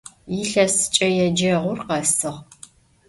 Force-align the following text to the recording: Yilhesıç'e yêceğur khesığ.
Yilhesıç'e 0.33 1.07
yêceğur 1.17 1.77
khesığ. 1.85 2.33